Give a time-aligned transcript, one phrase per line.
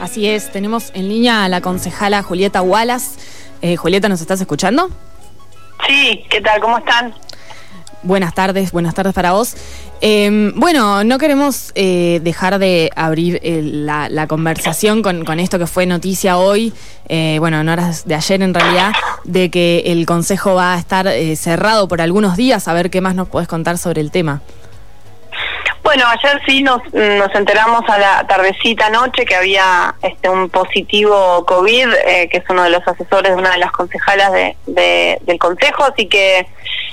[0.00, 3.18] Así es, tenemos en línea a la concejala Julieta Wallace.
[3.62, 4.90] Eh, Julieta, ¿nos estás escuchando?
[5.86, 6.60] Sí, ¿qué tal?
[6.60, 7.14] ¿Cómo están?
[8.02, 9.56] Buenas tardes, buenas tardes para vos.
[10.00, 15.86] Em, bueno, no queremos eh, dejar de abrir eh, la, conversación con, esto que fue
[15.86, 16.74] noticia hoy,
[17.38, 18.92] bueno, en horas de ayer en realidad,
[19.24, 22.68] de que el Consejo va a estar cerrado por algunos días.
[22.68, 24.42] A ver qué más nos podés contar sobre el tema.
[25.84, 31.44] Bueno, ayer sí nos, nos enteramos a la tardecita noche que había este un positivo
[31.44, 35.38] COVID, eh, que es uno de los asesores de una de las concejalas de, del
[35.38, 36.48] Consejo, así que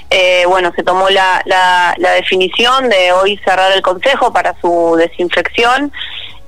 [0.09, 4.95] eh, bueno, se tomó la, la, la, definición de hoy cerrar el Consejo para su
[4.97, 5.93] desinfección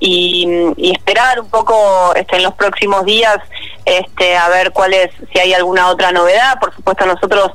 [0.00, 3.38] y, y esperar un poco este, en los próximos días
[3.84, 6.58] este, a ver cuál es, si hay alguna otra novedad.
[6.60, 7.52] Por supuesto, nosotros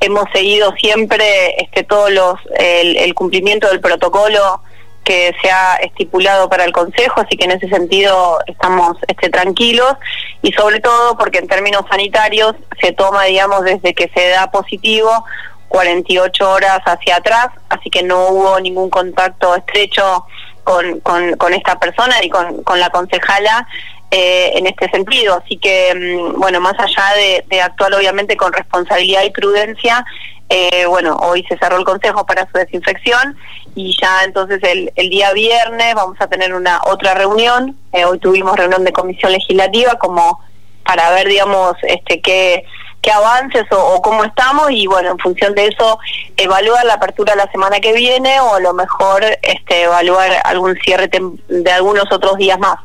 [0.00, 4.62] hemos seguido siempre este, todos los, el, cumplimiento del protocolo
[5.04, 9.94] que se ha estipulado para el Consejo, así que en ese sentido estamos este, tranquilos
[10.42, 15.24] y sobre todo porque en términos sanitarios se toma, digamos, desde que se da positivo
[15.68, 20.24] 48 horas hacia atrás, así que no hubo ningún contacto estrecho
[20.64, 23.66] con, con, esta persona y con, con la concejala
[24.10, 25.40] eh, en este sentido.
[25.42, 30.04] Así que, mm, bueno, más allá de, actuar obviamente con responsabilidad y prudencia,
[30.48, 33.38] eh, bueno, hoy se cerró el consejo para su desinfección
[33.74, 37.76] y ya entonces el, el día viernes vamos a tener una otra reunión.
[37.92, 40.40] Eh, hoy tuvimos reunión de comisión legislativa como
[40.84, 42.64] para ver, digamos, este qué
[43.02, 45.98] qué avances o, cómo estamos y bueno, en función de eso
[46.36, 51.10] evaluar la apertura la semana que viene o a lo mejor este evaluar algún cierre
[51.48, 52.78] de algunos otros días más.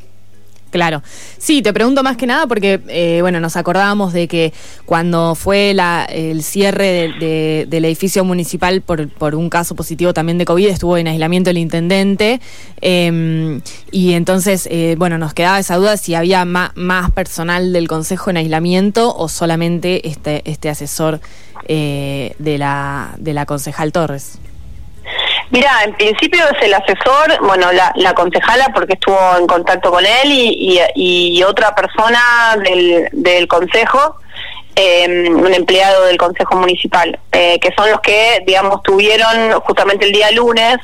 [0.70, 1.02] Claro.
[1.38, 4.54] Sí, te pregunto más que nada porque, eh, bueno, nos acordábamos de que
[4.86, 10.68] cuando fue la, el cierre del edificio municipal por, un caso positivo también de COVID,
[10.68, 12.42] estuvo en aislamiento el intendente.
[12.82, 16.72] Em, y entonces, eh, bueno, nos quedaba esa duda si había más,
[17.12, 21.22] personal del consejo en aislamiento o solamente este, este asesor
[21.68, 24.40] eh, de, la, de la concejal Torres.
[25.50, 30.06] Mira, en principio es el asesor, bueno, la, la concejala porque estuvo en contacto con
[30.06, 34.18] él y, y, otra persona del, del consejo,
[34.75, 40.12] eh, un empleado del consejo municipal, eh, que son los que, digamos, tuvieron justamente el
[40.12, 40.78] día lunes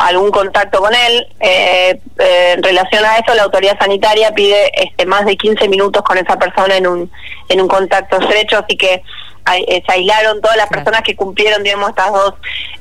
[0.00, 1.26] algún contacto con él.
[1.40, 6.02] Eh, eh, en relación a eso, la autoridad sanitaria pide este, más de 15 minutos
[6.02, 7.10] con esa persona en un,
[7.48, 9.02] en un contacto estrecho, así que
[9.44, 12.34] se aislaron todas las personas que cumplieron, digamos, estas dos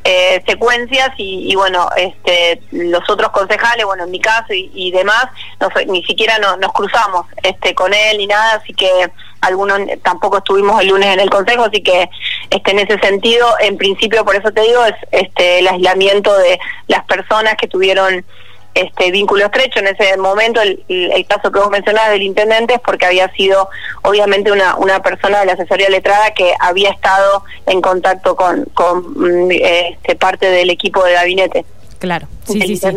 [0.04, 5.26] eh, secuencias y, bueno, este, los otros concejales, bueno, en mi caso y, demás,
[5.60, 9.12] no, ni siquiera nos cruzamos este, con él ni nada, así que
[9.42, 12.10] algunos tampoco estuvimos el lunes en el consejo, así que
[12.50, 16.60] este, en ese sentido, en principio, por eso te digo, es este, el aislamiento de
[16.88, 18.26] las personas que tuvieron
[18.74, 23.06] este vínculo estrecho en ese momento el, caso que vos mencionabas del intendente es porque
[23.06, 23.70] había sido
[24.04, 29.48] obviamente una, una persona de la asesoría letrada que había estado en contacto con, con
[29.48, 31.66] mm, este, parte del equipo de gabinete
[32.00, 32.88] claro sí sí, sí.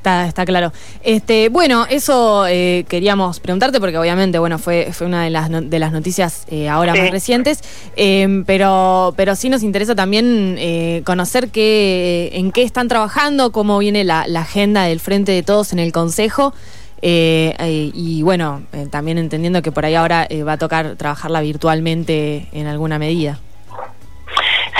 [0.00, 0.72] Está, está claro.
[1.02, 5.78] Este, bueno, eso eh, queríamos preguntarte porque obviamente, bueno, fue, fue una de las, de
[5.78, 7.60] las noticias eh, ahora más recientes,
[7.96, 13.76] em, pero, pero sí nos interesa también eh, conocer qué, en qué están trabajando, cómo
[13.76, 16.54] viene la, la agenda del Frente de Todos en el Consejo.
[17.02, 22.98] y bueno, también entendiendo que por ahí ahora va a tocar trabajarla virtualmente en alguna
[22.98, 23.38] medida.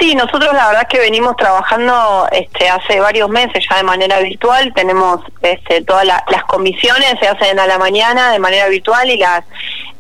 [0.01, 4.19] Sí, nosotros la verdad es que venimos trabajando este, hace varios meses ya de manera
[4.21, 4.73] virtual.
[4.75, 9.45] Tenemos este, todas las comisiones se hacen a la mañana de manera virtual y las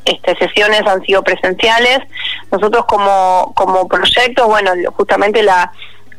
[0.07, 1.99] este, sesiones han sido presenciales.
[2.51, 5.71] Nosotros como, como proyecto, bueno, justamente la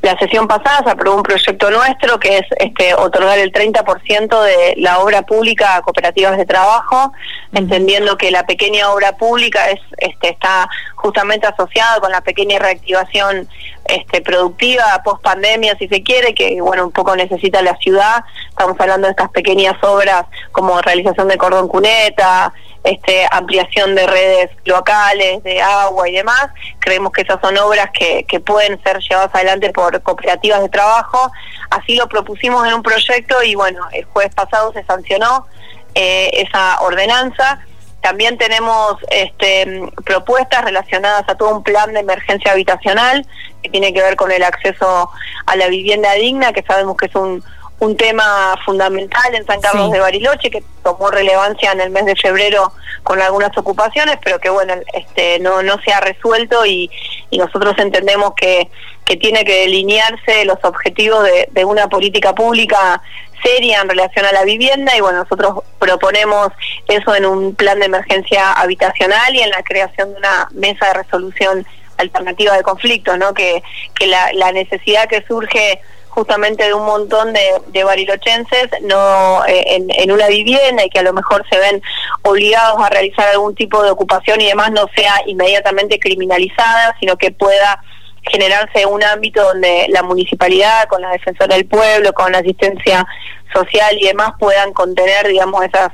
[0.01, 4.73] la sesión pasada se aprobó un proyecto nuestro que es este, otorgar el 30% de
[4.77, 7.13] la obra pública a cooperativas de trabajo,
[7.53, 10.67] entendiendo que la pequeña obra pública es, este, está
[11.01, 13.47] justamente asociada con la pequeña reactivación
[13.85, 18.23] este, productiva post pandemia, si se quiere, que bueno un poco necesita la ciudad.
[18.49, 24.51] Estamos hablando de estas pequeñas obras como realización de cordón cuneta, este, ampliación de redes
[24.65, 26.49] locales, de agua y demás.
[26.79, 31.31] Creemos que esas son obras que, que pueden ser llevadas adelante por cooperativas de trabajo.
[31.69, 35.47] Así lo propusimos en un proyecto y bueno, el jueves pasado se sancionó
[35.95, 37.59] eh, esa ordenanza.
[38.01, 43.25] También tenemos este, propuestas relacionadas a todo un plan de emergencia habitacional
[43.61, 45.09] que tiene que ver con el acceso
[45.45, 47.43] a la vivienda digna, que sabemos que es un,
[47.79, 52.15] un tema fundamental en San Carlos de Bariloche que tomó relevancia en el mes de
[52.15, 52.71] febrero
[53.03, 56.91] con algunas ocupaciones, pero que bueno, este no no se ha resuelto y,
[57.31, 58.69] y nosotros entendemos que
[59.05, 63.01] que tiene que delinearse los objetivos de, de una política pública
[63.43, 66.49] seria en relación a la vivienda y bueno, nosotros proponemos
[66.87, 70.93] eso en un plan de emergencia habitacional y en la creación de una mesa de
[70.93, 71.65] resolución
[71.97, 73.33] alternativa de conflictos, ¿no?
[73.33, 73.63] Que,
[73.95, 79.75] que la, la necesidad que surge justamente de un montón de, de barilochenses no eh,
[79.75, 81.81] en, en, una vivienda y que a lo mejor se ven
[82.23, 87.31] obligados a realizar algún tipo de ocupación y demás no sea inmediatamente criminalizada, sino que
[87.31, 87.81] pueda
[88.23, 93.05] generarse un ámbito donde la municipalidad, con la defensora del pueblo, con la asistencia
[93.53, 95.91] social y demás puedan contener, digamos, esas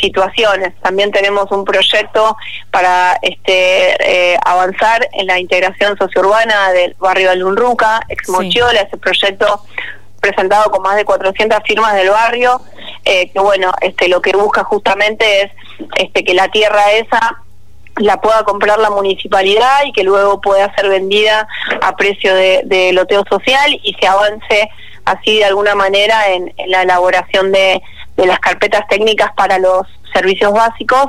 [0.00, 0.74] situaciones.
[0.80, 2.36] También tenemos un proyecto
[2.70, 8.96] para este eh, avanzar en la integración sociourbana del barrio de Lunruca, ex Mochiola, ese
[8.96, 9.62] proyecto
[10.20, 12.60] presentado con más de 400 firmas del barrio,
[13.04, 15.52] eh, que bueno, este lo que busca justamente es
[15.98, 17.42] este que la tierra esa
[17.96, 21.48] la pueda comprar la municipalidad y que luego pueda ser vendida
[21.82, 24.68] a precio de, de loteo social y se avance
[25.04, 27.80] así de alguna manera en, en la elaboración de,
[28.16, 31.06] de, las carpetas técnicas para los servicios básicos.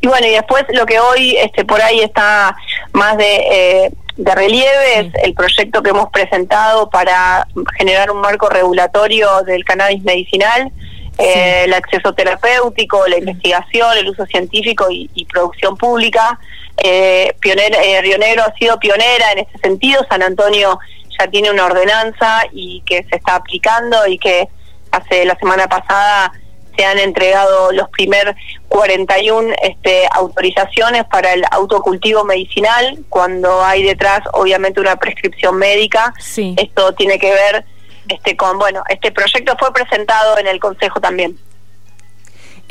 [0.00, 2.56] Y bueno, y después lo que hoy este por ahí está
[2.92, 7.46] más de, eh, de relieve es el proyecto que hemos presentado para
[7.76, 10.72] generar un marco regulatorio del cannabis medicinal
[11.18, 16.38] eh, el acceso terapéutico, la investigación, el uso científico y, y producción pública.
[16.82, 20.78] Eh, pionera, eh, Río Negro ha sido pionera en este sentido, San Antonio
[21.18, 24.48] ya tiene una ordenanza y que se está aplicando y que
[24.90, 26.32] hace la semana pasada
[26.76, 28.34] se han entregado los primer
[28.68, 36.14] 41 este, autorizaciones para el autocultivo medicinal, cuando hay detrás obviamente una prescripción médica.
[36.18, 36.54] Sí.
[36.56, 37.66] Esto tiene que ver
[38.12, 41.38] este con bueno este proyecto fue presentado en el consejo también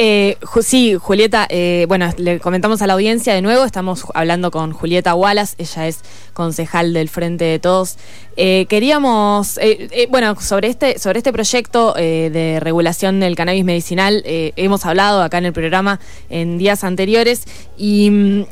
[0.03, 4.71] eh, sí, Julieta, eh, bueno, le comentamos a la audiencia de nuevo, estamos hablando con
[4.71, 5.99] Julieta Wallace, ella es
[6.33, 7.97] concejal del Frente de Todos.
[8.35, 14.87] Eh, queríamos, eh, bueno, sobre este, sobre este proyecto de regulación del cannabis medicinal, hemos
[14.87, 15.99] hablado acá en el programa
[16.31, 17.43] en días anteriores
[17.77, 18.45] y mm,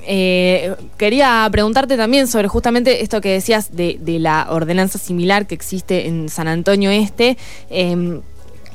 [0.98, 6.06] quería preguntarte también sobre justamente esto que decías de, de, la ordenanza similar que existe
[6.07, 7.38] en San Antonio Este
[7.72, 8.22] em,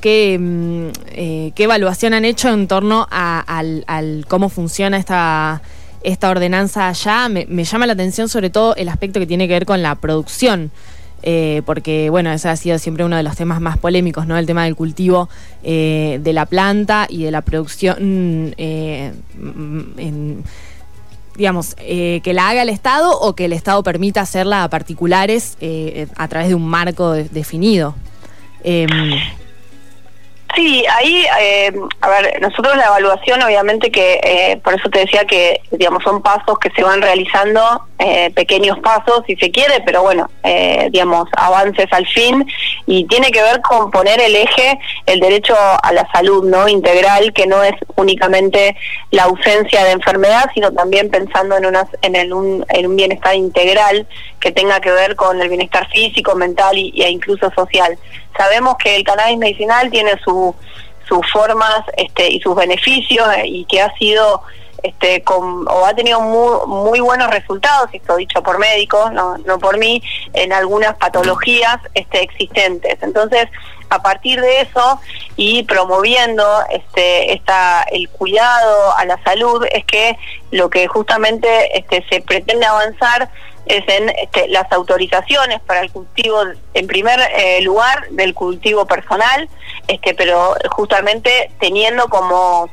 [0.04, 3.42] qué, mm, eh, qué evaluación han hecho en torno a,
[4.28, 5.62] cómo funciona esta,
[6.28, 7.30] ordenanza allá.
[7.30, 10.70] Me, llama la atención sobre todo el aspecto que tiene que ver con la producción.
[11.22, 14.36] Eh, porque bueno, ese ha sido siempre uno de los temas más polémicos, ¿no?
[14.36, 15.30] El tema del cultivo
[15.62, 19.14] eh, de la planta y de la producción eh,
[19.96, 20.44] en,
[21.34, 25.56] digamos, que la haga el Estado o que el Estado permita hacerla a particulares
[26.14, 27.94] a través de un marco de, definido.
[30.54, 35.24] Sí, ahí, eh, a ver, nosotros la evaluación, obviamente que, eh, por eso te decía
[35.24, 40.02] que, digamos, son pasos que se van realizando, eh, pequeños pasos, si se quiere, pero
[40.02, 42.46] bueno, eh, digamos, avances al fin,
[42.86, 46.68] y tiene que ver con poner el eje, el derecho a la salud, ¿no?
[46.68, 48.76] Integral, que no es únicamente
[49.10, 54.06] la ausencia de enfermedad, sino también pensando en, unas, en, un, en un bienestar integral
[54.38, 57.98] que tenga que ver con el bienestar físico, mental y, e incluso social.
[58.36, 60.54] Sabemos que el cannabis medicinal tiene su,
[61.08, 64.42] sus formas este, y sus beneficios eh, y que ha sido
[64.84, 70.02] este, o ha tenido muy, buenos resultados, esto dicho por médicos, no, por mí,
[70.34, 72.98] en algunas patologías este, existentes.
[73.00, 73.48] Entonces,
[73.88, 75.00] a partir de eso
[75.37, 80.19] y promoviendo este, esta, el cuidado a la salud, es que
[80.50, 81.49] lo que justamente
[82.11, 83.30] se pretende avanzar
[83.66, 86.42] es en este, las autorizaciones para el cultivo,
[86.75, 89.49] en primer eh, lugar, del cultivo personal,
[89.88, 92.71] este, pero justamente teniendo como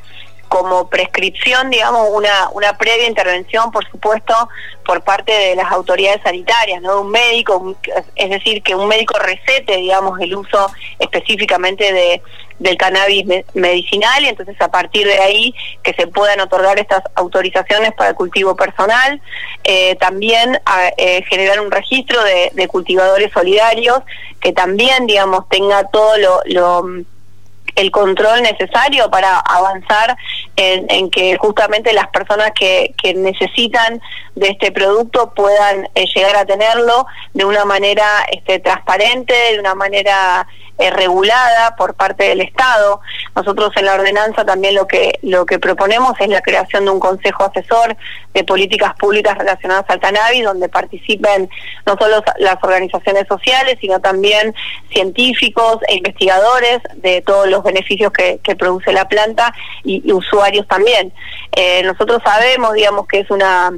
[0.52, 4.34] como prescripción, digamos, una, una previa intervención, por supuesto,
[4.84, 7.00] por parte de las autoridades sanitarias, ¿no?
[7.00, 7.74] Un médico,
[8.16, 12.22] es decir, que un médico recete, digamos, el uso específicamente de,
[12.58, 17.92] del cannabis medicinal y entonces a partir de ahí que se puedan otorgar estas autorizaciones
[17.94, 19.20] para el cultivo personal,
[19.64, 23.98] eh, también a, eh, generar un registro de, cultivadores solidarios
[24.40, 26.16] que también, digamos, tenga todo
[26.46, 26.84] lo,
[27.74, 30.16] el control necesario para avanzar
[30.56, 34.00] en, que justamente las personas que necesitan
[34.34, 39.74] de este producto puedan eh, llegar a tenerlo de una manera este, transparente, de una
[39.74, 40.46] manera
[40.78, 43.00] eh, regulada por parte del Estado.
[43.36, 46.98] Nosotros en la ordenanza también lo que lo que proponemos es la creación de un
[46.98, 47.94] consejo asesor
[48.32, 51.50] de políticas públicas relacionadas al cannabis, donde participen
[51.84, 54.54] no solo las organizaciones sociales, sino también
[54.90, 60.66] científicos e investigadores de todos los beneficios que, que produce la planta y, y usuarios
[60.66, 61.12] también.
[61.54, 63.72] Eh, nosotros sabemos, digamos, que es una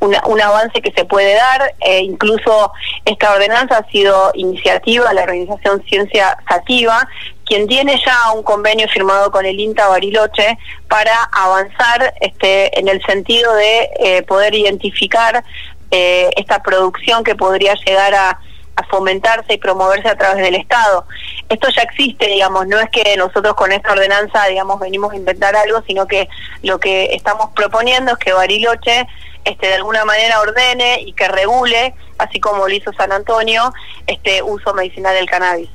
[0.00, 1.74] un avance que se puede dar.
[1.80, 2.72] Eh, incluso
[3.04, 7.06] esta ordenanza ha sido iniciativa de la organización Ciencia Sativa,
[7.44, 13.02] quien tiene ya un convenio firmado con el INTA Bariloche para avanzar este, en el
[13.02, 15.44] sentido de eh, poder identificar
[15.90, 18.40] eh, esta producción que podría llegar a
[18.88, 21.06] fomentarse y promoverse a través del Estado.
[21.48, 25.54] Esto ya existe, digamos, no es que nosotros con esta ordenanza, digamos, venimos a inventar
[25.56, 26.28] algo, sino que
[26.62, 29.06] lo que estamos proponiendo es que Bariloche
[29.44, 33.72] este, de alguna manera ordene y que regule, así como lo hizo San Antonio,
[34.06, 35.68] este uso medicinal del cannabis.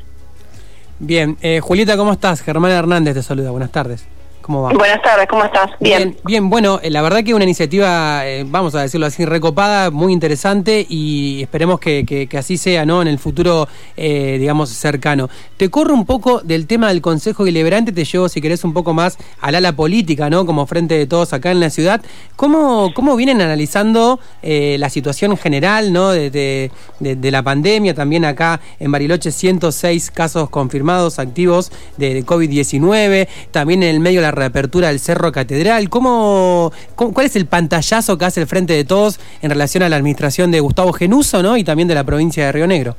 [1.00, 2.42] Bien, eh, Julieta, ¿cómo estás?
[2.42, 4.06] Germán Hernández te saluda, buenas tardes.
[4.46, 4.74] ¿Cómo va?
[4.74, 5.72] Buenas tardes, ¿cómo estás?
[5.80, 6.16] Bien.
[6.24, 10.14] Bien, bueno, eh, la verdad que una iniciativa, eh, vamos a decirlo así, recopada, muy
[10.14, 13.02] interesante y esperemos que, así sea, ¿no?
[13.02, 15.32] En el futuro, eh, digamos, cercano.
[15.58, 18.94] Te corro un poco del tema del Consejo Deliberante, te llevo, si querés, un poco
[18.94, 20.46] más al ala política, ¿no?
[20.46, 22.02] Como frente de todos acá en la ciudad.
[22.36, 26.12] ¿Cómo, cómo vienen analizando la situación general, ¿no?
[26.12, 33.82] De, la pandemia, también acá en Bariloche, 106 casos confirmados, activos de, de COVID-19, también
[33.82, 35.89] en el medio de la reapertura del Cerro Catedral.
[35.89, 39.96] ¿Cómo, cuál es el pantallazo que hace el Frente de Todos en relación a la
[39.96, 41.58] administración de Gustavo Genuso ¿no?
[41.58, 42.96] y también de la provincia de Río Negro?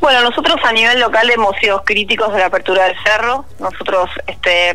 [0.00, 3.44] Bueno, nosotros a nivel local hemos sido críticos de la apertura del cerro.
[3.58, 4.72] Nosotros este,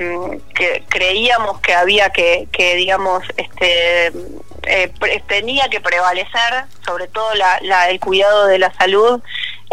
[0.53, 4.07] que creíamos que había que, que digamos, este,
[4.63, 4.91] eh,
[5.27, 9.21] tenía que prevalecer sobre todo la, la, el cuidado de la salud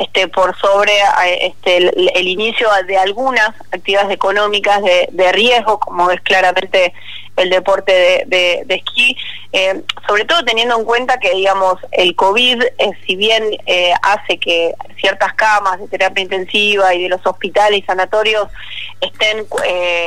[0.00, 0.95] este, por sobre
[1.42, 6.95] este, el, inicio de algunas actividades económicas de, riesgo, como es claramente
[7.37, 9.14] el deporte de, esquí,
[9.52, 14.38] eh, sobre todo teniendo en cuenta que, digamos, el COVID, eh, si bien eh, hace
[14.38, 18.49] que ciertas camas de terapia intensiva y de los hospitales y sanatorios
[19.02, 19.47] estén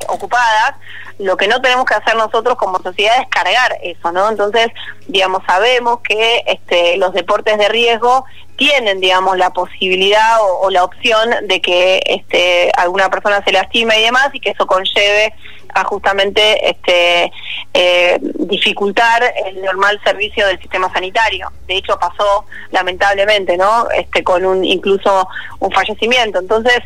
[0.08, 0.76] ocupadas,
[1.20, 4.30] lo que no tenemos que hacer nosotros como sociedad es cargar eso, ¿no?
[4.30, 4.68] Entonces,
[5.08, 11.30] digamos, sabemos que este, los deportes de riesgo tienen, digamos, la posibilidad o, la opción
[11.48, 15.34] de que este, alguna persona se lastime y demás y que eso conlleve
[15.74, 17.32] a justamente este,
[17.74, 21.52] eh, dificultar el normal servicio del sistema sanitario.
[21.68, 23.90] De hecho, pasó lamentablemente, ¿no?
[23.90, 25.28] Este, con un incluso
[25.60, 26.40] un fallecimiento.
[26.40, 26.80] Entonces,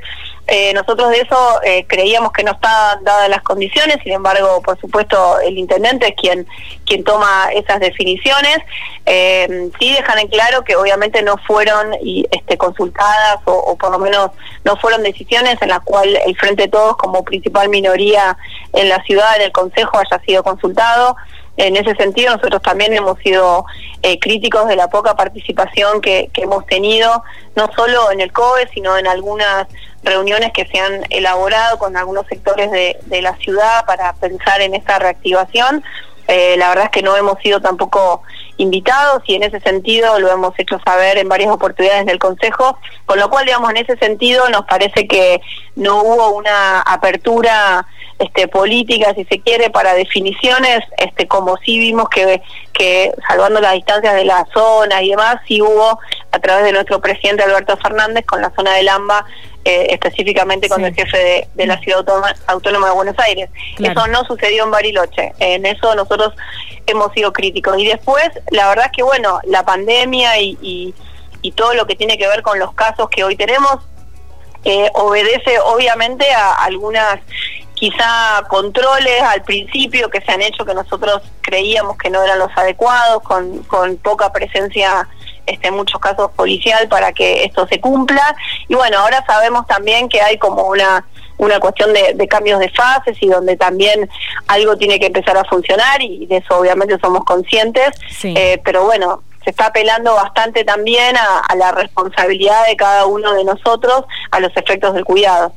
[0.48, 4.80] eh, nosotros de eso eh, creíamos que no estaban dadas las condiciones, sin embargo, por
[4.80, 6.48] supuesto, el intendente es quien,
[6.86, 8.60] quien toma esas definiciones.
[9.06, 14.00] Eh, sí dejan en claro que obviamente no fueron y, este, consultadas o, por lo
[14.00, 14.32] menos
[14.64, 18.38] no fueron decisiones en las cuales el Frente de Todos como principal minoría
[18.74, 21.16] en la ciudad, en el Consejo, haya sido consultado.
[21.58, 23.66] En ese sentido, nosotros también hemos sido
[24.04, 27.24] eh, críticos de la poca participación que, hemos tenido,
[27.56, 29.68] no solo en el COE, sino en algunas
[30.04, 35.00] reuniones que se han elaborado con algunos sectores de, la ciudad para pensar en esta
[35.00, 35.84] reactivación.
[36.28, 38.22] Eh, la verdad es que no hemos sido tampoco
[38.58, 43.20] invitados y en ese sentido lo hemos hecho saber en varias oportunidades del Consejo, con
[43.20, 45.42] lo cual, digamos, en ese sentido nos parece que
[45.76, 47.86] no hubo una apertura
[48.20, 52.42] este, política, si se quiere, para definiciones, este, como sí vimos que,
[52.74, 56.00] que salvando las distancias de la zona y demás, sí hubo
[56.32, 59.24] a través de nuestro presidente Alberto Fernández con la zona del AMBA,
[59.70, 62.06] eh, específicamente con el jefe de, la Ciudad
[62.48, 63.50] Autónoma, de Buenos Aires.
[63.78, 66.34] Eso no sucedió en Bariloche, en eso nosotros
[66.86, 67.78] hemos sido críticos.
[67.78, 70.96] Y después, la verdad es que, bueno, la pandemia y, y,
[71.42, 73.80] y todo lo que tiene que ver con los casos que hoy tenemos,
[74.64, 77.20] eh, obedece obviamente a algunas
[77.74, 82.52] quizá controles al principio que se han hecho que nosotros creíamos que no eran los
[82.56, 85.10] adecuados, con, con poca presencia
[85.48, 88.36] este, en muchos casos policial para que esto se cumpla.
[88.68, 91.06] Y bueno, ahora sabemos también que hay como una
[91.40, 94.10] una cuestión de, cambios de fases y donde también
[94.48, 97.90] algo tiene que empezar a funcionar y de eso obviamente somos conscientes,
[98.24, 103.44] eh, pero bueno, se está apelando bastante también a la responsabilidad de cada uno de
[103.44, 105.54] nosotros a los efectos del cuidado.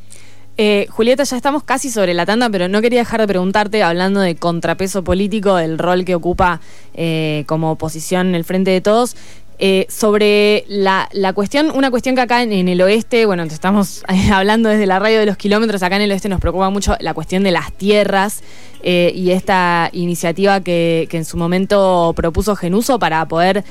[0.63, 4.21] Eh, Julieta, ya estamos casi sobre la tanda, pero no quería dejar de preguntarte, hablando
[4.21, 6.61] de contrapeso político, del rol que ocupa
[6.93, 9.17] eh, como oposición en el Frente de Todos,
[9.61, 14.03] eh, sobre la, cuestión, una cuestión que acá en, el oeste, bueno, estamos
[14.33, 17.15] hablando desde la radio de los kilómetros, acá en el oeste nos preocupa mucho la
[17.15, 18.43] cuestión de las tierras
[18.83, 23.63] y esta iniciativa que, en su momento propuso Genuso para poder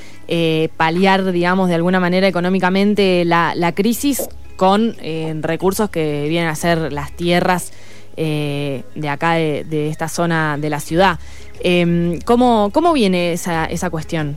[0.77, 4.29] paliar, digamos, de alguna manera económicamente la, la crisis
[4.59, 7.71] con eh, recursos que vienen a ser las tierras
[8.17, 11.17] eh, de acá, de, esta zona de la ciudad.
[11.61, 14.35] Em, ¿cómo, ¿Cómo viene esa, esa cuestión?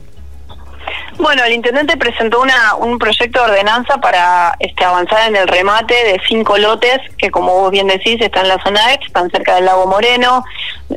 [1.17, 5.93] Bueno, el intendente presentó una, un proyecto de ordenanza para este, avanzar en el remate
[5.93, 9.55] de cinco lotes que, como vos bien decís, están en la zona ex, están cerca
[9.55, 10.43] del lago Moreno.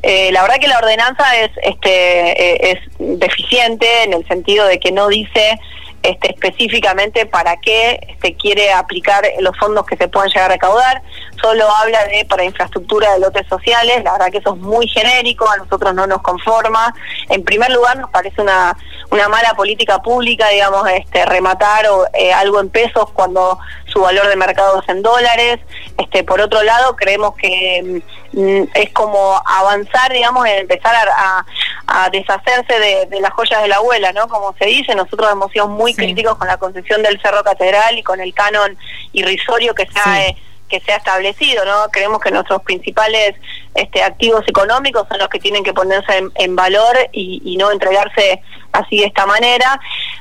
[0.02, 4.80] Eh, la verdad que la ordenanza es, este, eh, es deficiente en el sentido de
[4.80, 5.58] que no dice
[6.02, 11.02] este, específicamente para qué este, quiere aplicar los fondos que se pueden llegar a recaudar.
[11.42, 14.04] Solo habla de para infraestructura de lotes sociales.
[14.04, 16.94] La verdad que eso es muy genérico, a nosotros no nos conforma.
[17.28, 18.76] En primer lugar, nos parece una,
[19.10, 24.28] una mala política pública, digamos, este, rematar o, eh, algo en pesos cuando su valor
[24.28, 25.60] de mercado es en dólares.
[25.98, 31.46] Este, por otro lado, creemos que mm, es como avanzar, digamos, en empezar a,
[31.86, 34.28] a deshacerse de, las joyas de la abuela, ¿no?
[34.28, 38.02] Como se dice, nosotros hemos sido muy críticos con la concesión del Cerro Catedral y
[38.02, 38.76] con el canon
[39.12, 40.26] irrisorio que se ha...
[40.26, 40.36] Eh,
[40.68, 41.88] que se ha establecido, ¿no?
[41.92, 43.36] Creemos que nuestros principales
[43.76, 48.42] este, activos económicos son los que tienen que ponerse en, valor y, no entregarse
[48.72, 49.80] así de esta manera.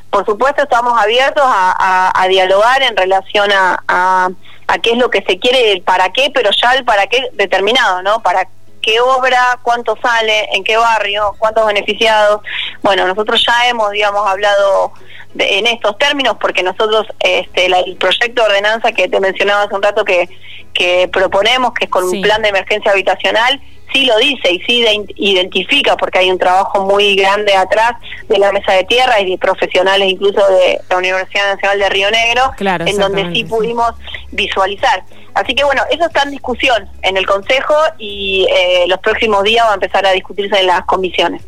[0.09, 4.29] Por supuesto, estamos abiertos a, dialogar en relación a, a,
[4.67, 7.29] a, qué es lo que se quiere, el para qué, pero ya el para qué
[7.33, 8.21] determinado, ¿no?
[8.21, 8.47] Para
[8.81, 12.41] qué obra, cuánto sale, en qué barrio, cuántos beneficiados.
[12.83, 14.93] Bueno, nosotros ya hemos, digamos, hablado
[15.38, 19.84] en estos términos porque nosotros, este, el proyecto de ordenanza que te mencionaba hace un
[19.84, 20.30] rato que,
[20.74, 23.62] que proponemos, que es con un plan de emergencia habitacional,
[23.94, 27.94] sí lo dice y sí identifica, porque hay un trabajo muy grande atrás
[28.27, 32.12] de la mesa de tierra y de profesionales incluso de la Universidad Nacional de Río
[32.12, 32.51] Negro,
[32.86, 33.94] en donde sí pudimos
[34.32, 35.04] visualizar.
[35.34, 39.65] Así que bueno, eso está en discusión en el Consejo y eh, los próximos días
[39.65, 41.42] va a empezar a discutirse en las comisiones.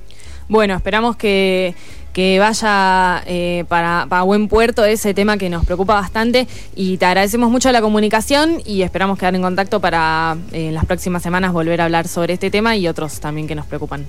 [0.49, 1.75] Bueno, esperamos que
[2.17, 7.51] que vaya eh, para, buen puerto ese tema que nos preocupa bastante y te agradecemos
[7.51, 11.79] mucho la comunicación y esperamos quedar en contacto para eh, en las próximas semanas volver
[11.79, 14.07] a hablar sobre este tema y otros también que nos preocupan.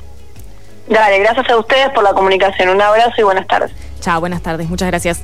[0.89, 2.71] Dale, gracias a ustedes por la comunicación.
[2.71, 3.73] Un abrazo y buenas tardes.
[4.01, 4.71] Chao, buenas tardes.
[4.71, 5.23] Muchas gracias.